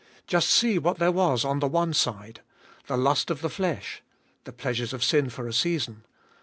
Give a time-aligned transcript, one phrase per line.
[0.25, 2.41] Just see what there was on the one side.
[2.87, 4.01] The lust of the flesh:
[4.45, 6.05] the pleasures of sin for a season.